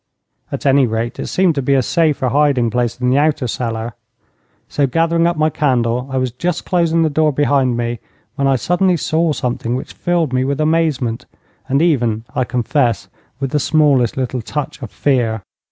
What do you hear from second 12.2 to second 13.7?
I confess, with the